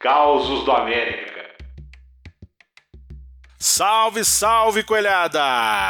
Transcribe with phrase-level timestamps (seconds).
[0.00, 1.44] Causos do América.
[3.58, 5.40] Salve, salve, coelhada!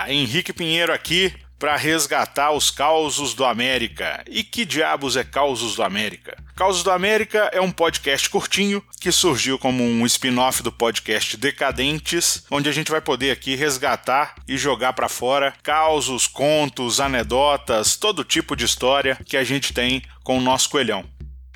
[0.09, 4.25] Henrique Pinheiro aqui para resgatar os causos do América.
[4.27, 6.43] E que diabos é Causos do América?
[6.57, 12.47] Causos do América é um podcast curtinho que surgiu como um spin-off do podcast Decadentes,
[12.51, 18.25] onde a gente vai poder aqui resgatar e jogar para fora causos, contos, anedotas, todo
[18.25, 21.05] tipo de história que a gente tem com o nosso coelhão.